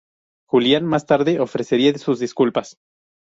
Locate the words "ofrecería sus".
1.39-2.17